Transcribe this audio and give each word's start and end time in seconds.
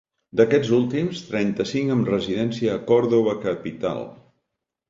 D'aquests 0.39 0.71
últims, 0.77 1.19
trenta-cinc 1.27 1.95
amb 1.97 2.09
residència 2.13 2.73
a 2.77 2.81
Còrdova 2.89 3.37
capital. 3.49 4.03